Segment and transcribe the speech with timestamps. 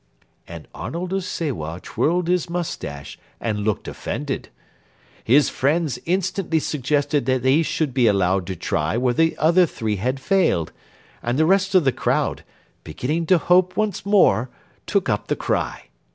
[0.47, 4.49] And Arnold of Sewa twirled his moustache and looked offended.
[5.23, 9.97] His friends instantly suggested that he should be allowed to try where the other three
[9.97, 10.71] had failed,
[11.21, 12.43] and the rest of the crowd,
[12.83, 14.49] beginning to hope once more,
[14.87, 15.83] took up the cry.